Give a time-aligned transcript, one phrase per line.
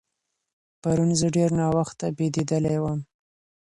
[0.81, 2.99] پرون زه ډېر ناوخته بېدېدلی وم.